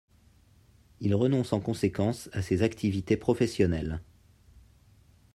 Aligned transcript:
Il 0.99 1.13
renonce 1.13 1.53
en 1.53 1.59
conséquence 1.59 2.27
à 2.33 2.41
ses 2.41 2.63
activités 2.63 3.17
professionnelles. 3.17 4.01